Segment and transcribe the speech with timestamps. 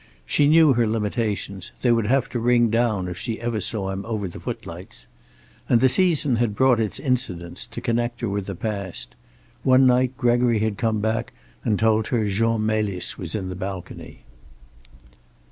[0.25, 4.03] She knew her limitations; they would have to ring down if she ever saw him
[4.07, 5.05] over the footlights.
[5.69, 9.13] And the season had brought its incidents, to connect her with the past.
[9.61, 11.33] One night Gregory had come back
[11.63, 14.23] and told her Jean Melis was in the balcony.